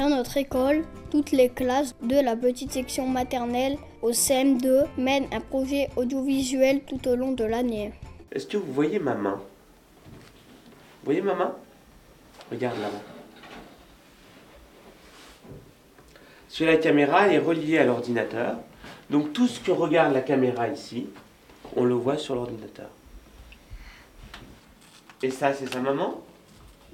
[0.00, 5.40] Dans notre école, toutes les classes de la petite section maternelle au CM2 mènent un
[5.40, 7.92] projet audiovisuel tout au long de l'année.
[8.32, 9.34] Est-ce que vous voyez ma main?
[9.34, 11.54] Vous voyez ma main?
[12.50, 13.02] Regarde là-bas.
[16.48, 18.56] Sur la caméra, elle est reliée à l'ordinateur.
[19.10, 21.08] Donc tout ce que regarde la caméra ici,
[21.76, 22.88] on le voit sur l'ordinateur.
[25.22, 26.22] Et ça, c'est sa maman?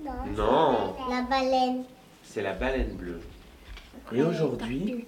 [0.05, 0.13] Non.
[0.37, 1.85] Non, La baleine.
[2.27, 3.21] C'est la baleine bleue.
[4.13, 5.07] Et aujourd'hui,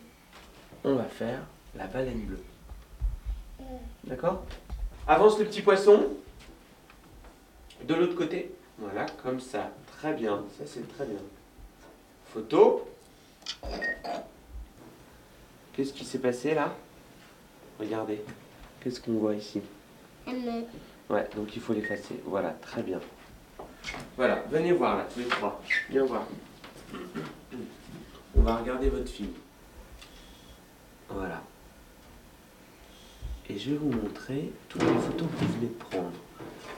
[0.85, 1.41] on va faire
[1.77, 2.43] la baleine bleue.
[4.05, 4.45] D'accord?
[5.07, 6.09] Avance le petit poisson.
[7.85, 8.53] De l'autre côté.
[8.79, 9.71] Voilà, comme ça.
[9.99, 10.45] Très bien.
[10.57, 11.19] Ça, c'est très bien.
[12.33, 12.89] Photo.
[15.73, 16.75] Qu'est-ce qui s'est passé là?
[17.79, 18.23] Regardez.
[18.81, 19.61] Qu'est-ce qu'on voit ici?
[21.09, 22.21] Ouais, donc il faut l'effacer.
[22.25, 23.01] Voilà, très bien.
[24.17, 25.61] Voilà, venez voir là, tous les trois.
[25.91, 26.27] Viens voir.
[28.49, 29.29] Va regarder votre film.
[31.11, 31.43] Voilà.
[33.51, 36.13] Et je vais vous montrer toutes les photos que vous venez de prendre.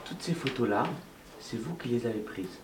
[0.04, 0.82] Toutes ces photos-là,
[1.38, 2.58] c'est vous qui les avez prises.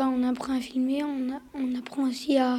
[0.00, 2.58] Ben, on apprend à filmer, on, apprend aussi à,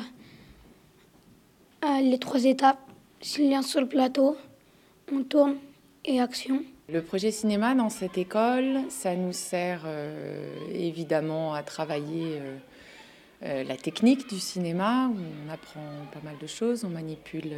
[2.00, 2.78] les trois étapes.
[3.20, 4.38] Silence sur le plateau,
[5.12, 5.56] on tourne
[6.06, 6.64] et action.
[6.88, 12.58] Le projet cinéma dans cette école, ça nous sert euh, évidemment à travailler euh,
[13.42, 15.82] euh, la technique du cinéma, on apprend
[16.14, 17.56] pas mal de choses, on manipule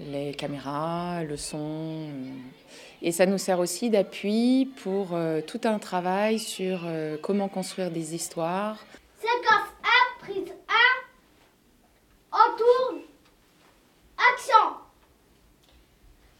[0.00, 2.08] les caméras, le son,
[3.02, 7.90] et ça nous sert aussi d'appui pour euh, tout un travail sur euh, comment construire
[7.90, 8.78] des histoires,
[9.20, 9.68] Séquence
[10.20, 10.74] 1, prise 1.
[12.32, 13.02] On tourne.
[14.16, 14.76] Action.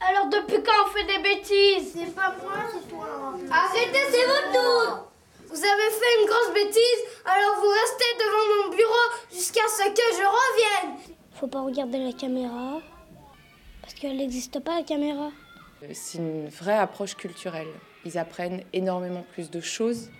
[0.00, 1.92] Alors depuis quand on fait des bêtises?
[1.94, 3.34] C'est pas moi, c'est toi.
[3.50, 5.08] Arrêtez, c'est votre tour
[5.48, 10.16] Vous avez fait une grosse bêtise, alors vous restez devant mon bureau jusqu'à ce que
[10.16, 10.96] je revienne
[11.38, 12.80] Faut pas regarder la caméra,
[13.84, 15.30] parce qu'elle n'existe pas la caméra.
[15.92, 17.68] C'est une vraie approche culturelle.
[18.06, 20.10] Ils apprennent énormément plus de choses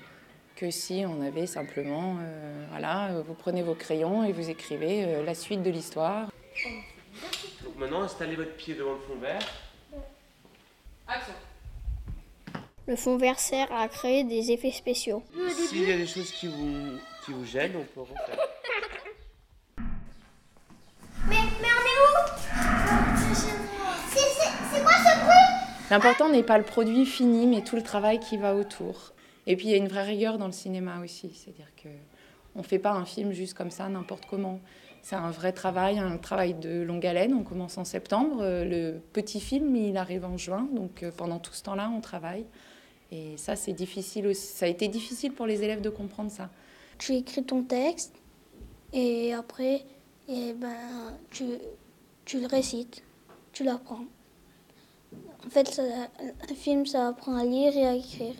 [0.54, 5.24] que si on avait simplement, euh, voilà, vous prenez vos crayons et vous écrivez euh,
[5.24, 6.30] la suite de l'histoire.
[7.64, 9.40] Donc maintenant, installez votre pied devant le fond vert.
[11.08, 11.32] Action
[12.86, 15.22] Le fond vert sert à créer des effets spéciaux.
[15.48, 18.43] S'il y a des choses qui vous, qui vous gênent, on peut refaire.
[25.94, 29.12] L'important n'est pas le produit fini, mais tout le travail qui va autour.
[29.46, 31.88] Et puis il y a une vraie rigueur dans le cinéma aussi, c'est-à-dire que
[32.56, 34.58] on fait pas un film juste comme ça, n'importe comment.
[35.02, 37.32] C'est un vrai travail, un travail de longue haleine.
[37.32, 41.38] On commence en septembre, euh, le petit film il arrive en juin, donc euh, pendant
[41.38, 42.44] tout ce temps-là on travaille.
[43.12, 44.48] Et ça c'est difficile aussi.
[44.48, 46.50] Ça a été difficile pour les élèves de comprendre ça.
[46.98, 48.16] Tu écris ton texte,
[48.92, 49.84] et après,
[50.28, 50.74] eh ben,
[51.30, 51.44] tu,
[52.24, 53.04] tu le récites,
[53.52, 54.06] tu l'apprends.
[55.46, 55.82] En fait, ça-
[56.50, 58.34] un film, ça apprend à lire et à écrire.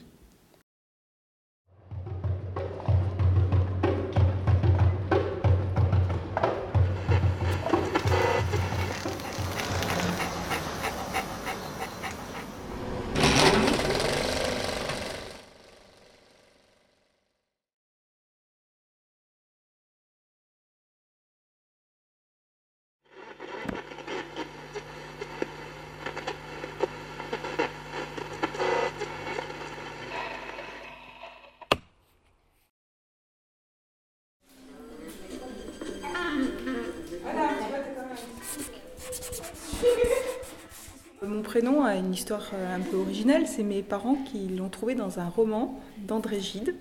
[41.55, 43.47] Prénom a une histoire euh, un peu originale.
[43.47, 46.75] C'est mes parents qui l'ont trouvé dans un roman d'André Gide.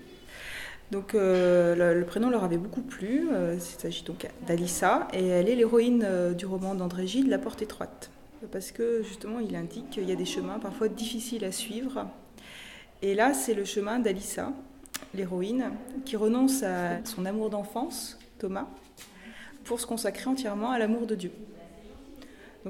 [0.90, 3.28] Donc euh, le, prénom leur avait beaucoup plu.
[3.30, 7.62] Euh, il s'agit donc d'Alissa et elle est l'héroïne du roman d'André Gide, La porte
[7.62, 8.10] étroite.
[8.50, 12.08] Parce que justement, il indique qu'il y a des chemins parfois difficiles à suivre.
[13.00, 14.52] Et là, c'est le chemin d'Alissa,
[15.14, 15.70] l'héroïne,
[16.04, 18.66] qui renonce à son amour d'enfance, Thomas,
[19.62, 21.30] pour se consacrer entièrement à l'amour de Dieu.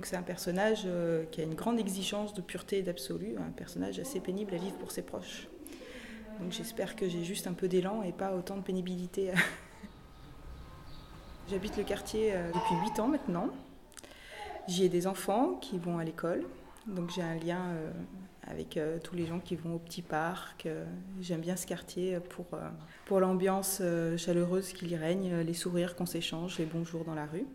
[0.03, 4.01] C'est un personnage euh, qui a une grande exigence de pureté et d'absolu, un personnage
[4.01, 5.49] assez pénible à vivre pour ses proches.
[6.41, 9.31] Donc j'espère que j'ai juste un peu d'élan et pas autant de pénibilité.
[11.49, 13.51] J'habite le quartier euh, depuis 8 ans maintenant.
[14.67, 16.45] J'y ai des enfants qui vont à l'école,
[16.87, 17.93] donc j'ai un lien euh,
[18.49, 20.69] avec tous les gens qui vont au petit parc.
[21.21, 22.47] J'aime bien ce quartier pour,
[23.07, 23.81] pour l'ambiance
[24.19, 27.47] chaleureuse qui y règne, les sourires qu'on s'échange, les bonjours dans la rue.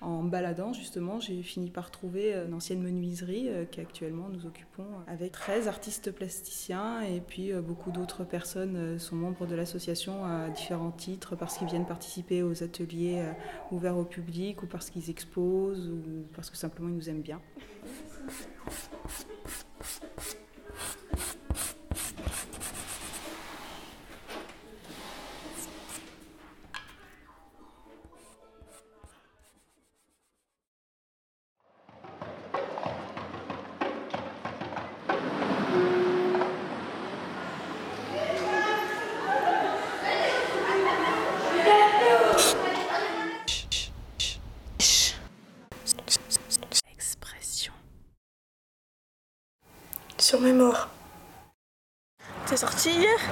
[0.00, 5.32] En baladant, justement, j'ai fini par trouver une ancienne menuiserie euh, qu'actuellement nous occupons avec
[5.32, 10.48] 13 artistes plasticiens et puis euh, beaucoup d'autres personnes euh, sont membres de l'association à
[10.48, 13.32] différents titres parce qu'ils viennent participer aux ateliers euh,
[13.72, 17.40] ouverts au public ou parce qu'ils exposent ou parce que simplement ils nous aiment bien.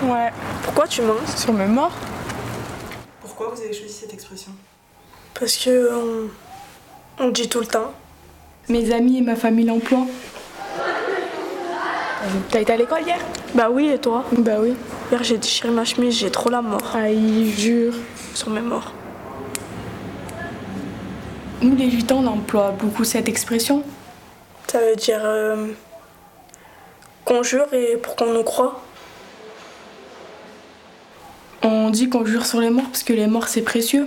[0.02, 0.30] Ouais.
[0.62, 1.14] Pourquoi tu mens?
[1.36, 1.92] Sur mes morts
[3.20, 4.52] Pourquoi vous avez choisi cette expression?
[5.38, 6.30] Parce que on,
[7.18, 7.92] on le dit tout le temps.
[8.68, 10.06] Mes amis et ma famille l'emploient.
[12.50, 13.18] T'as été à l'école hier?
[13.54, 14.24] Bah oui, et toi?
[14.38, 14.74] Bah oui.
[15.10, 16.94] Hier j'ai déchiré ma chemise, j'ai trop la mort.
[16.94, 17.94] Aïe, jure.
[18.34, 18.92] Sur mes morts.
[21.60, 23.82] Nous les gitans, on emploie beaucoup cette expression.
[24.68, 25.66] Ça veut dire euh,
[27.24, 28.80] qu'on jure et pour qu'on nous croit.
[31.88, 34.06] On dit qu'on jure sur les morts parce que les morts c'est précieux.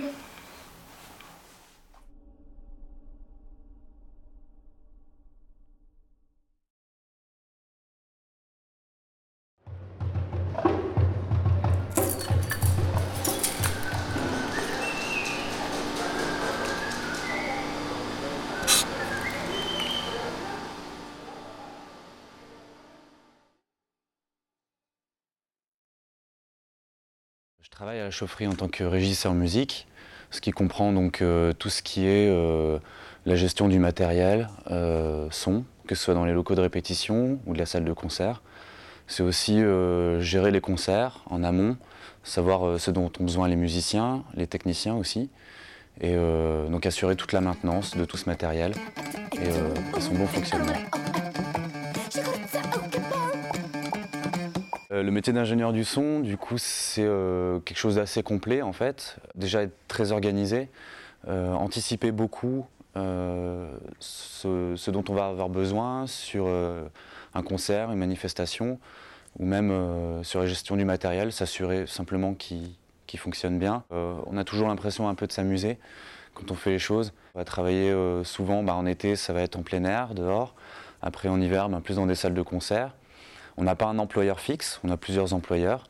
[27.82, 29.88] Travaille à la chaufferie en tant que régisseur musique,
[30.30, 32.78] ce qui comprend donc euh, tout ce qui est euh,
[33.26, 37.54] la gestion du matériel, euh, son, que ce soit dans les locaux de répétition ou
[37.54, 38.40] de la salle de concert.
[39.08, 39.60] C'est aussi
[40.20, 41.76] gérer les concerts en amont,
[42.22, 45.28] savoir ce dont ont besoin les musiciens, les techniciens aussi,
[46.00, 46.14] et
[46.70, 48.74] donc assurer toute la maintenance de tout ce matériel
[49.32, 50.72] et son bon fonctionnement.
[55.02, 59.16] Le métier d'ingénieur du son, du coup, c'est euh, quelque chose d'assez complet en fait.
[59.34, 60.68] Déjà être très organisé,
[61.26, 62.66] euh, anticiper beaucoup
[62.96, 63.68] euh,
[63.98, 68.78] ce, dont on va avoir besoin sur un concert, une manifestation,
[69.38, 72.76] ou même sur la gestion du matériel, s'assurer simplement qu'il
[73.16, 73.82] fonctionne bien.
[73.90, 75.78] On a toujours l'impression un peu de s'amuser
[76.34, 77.12] quand on fait les choses.
[77.34, 77.92] On va travailler
[78.24, 80.54] souvent, bah, en été, ça va être en plein air, dehors.
[81.00, 82.92] Après, en hiver, bah, plus dans des salles de concert.
[83.56, 85.84] On n'a pas un employeur fixe, on a plusieurs employeurs.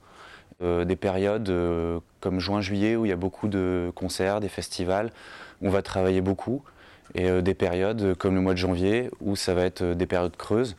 [0.62, 5.10] Euh, des périodes euh, comme juin-juillet où il y a beaucoup de concerts, des festivals,
[5.60, 6.62] on va travailler beaucoup.
[7.14, 10.36] Et euh, des périodes comme le mois de janvier où ça va être des périodes
[10.36, 10.76] creuses,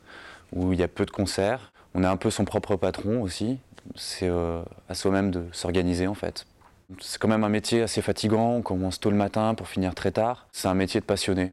[0.53, 1.71] où il y a peu de concerts.
[1.95, 3.59] On est un peu son propre patron aussi.
[3.95, 4.29] C'est
[4.89, 6.45] à soi-même de s'organiser en fait.
[7.01, 10.11] C'est quand même un métier assez fatigant, on commence tôt le matin pour finir très
[10.11, 10.47] tard.
[10.53, 11.51] C'est un métier de passionné.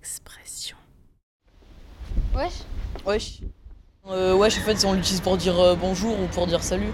[0.00, 0.76] Expression.
[3.08, 3.40] Wesh Wesh.
[4.10, 6.92] Euh, wesh, en fait, on l'utilise pour dire euh, bonjour ou pour dire salut.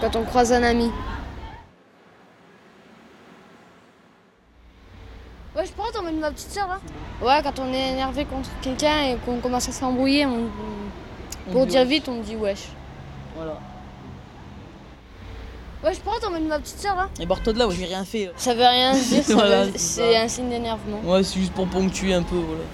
[0.00, 0.90] Quand on croise un ami.
[5.56, 6.78] Ouais, je pourrais t'emmener ma petite soeur là
[7.22, 10.50] Ouais, quand on est énervé contre quelqu'un et qu'on commence à s'embrouiller, on, on-
[11.48, 11.88] On pour dit dire wesh.
[11.90, 12.64] vite, on dit wesh.
[13.36, 13.58] Voilà.
[15.84, 18.04] Ouais, je pourrais t'emmener ma petite soeur là Et barre-toi de là, ouais, j'ai rien
[18.04, 18.32] fait.
[18.36, 21.00] Ça veut rien dire, ça Voilà, veut- c'est un signe d'énervement.
[21.04, 22.64] Ouais, c'est juste pour ponctuer un peu, voilà.